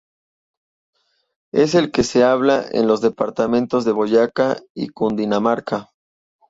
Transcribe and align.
Es 1.53 1.75
el 1.75 1.91
que 1.91 2.01
se 2.01 2.23
habla 2.23 2.65
en 2.71 2.87
los 2.87 3.01
departamentos 3.01 3.85
de 3.85 3.91
Boyacá 3.91 4.57
y 4.73 4.87
Cundinamarca. 4.89 5.91